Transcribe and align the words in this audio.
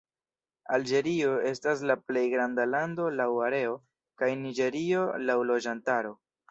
Alĝerio 0.77 1.33
estas 1.49 1.83
la 1.91 1.97
plej 2.07 2.25
granda 2.33 2.67
lando 2.73 3.13
laŭ 3.21 3.31
areo, 3.51 3.79
kaj 4.23 4.35
Niĝerio 4.43 5.09
laŭ 5.31 5.43
loĝantaro. 5.55 6.19